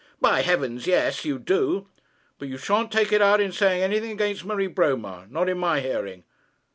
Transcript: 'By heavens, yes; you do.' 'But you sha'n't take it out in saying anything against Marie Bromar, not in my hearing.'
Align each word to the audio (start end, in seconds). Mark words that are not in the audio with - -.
'By 0.19 0.41
heavens, 0.41 0.87
yes; 0.87 1.25
you 1.25 1.37
do.' 1.37 1.87
'But 2.39 2.47
you 2.47 2.57
sha'n't 2.57 2.91
take 2.91 3.11
it 3.11 3.21
out 3.21 3.39
in 3.39 3.51
saying 3.51 3.83
anything 3.83 4.13
against 4.13 4.43
Marie 4.43 4.65
Bromar, 4.65 5.27
not 5.29 5.47
in 5.47 5.59
my 5.59 5.79
hearing.' 5.79 6.23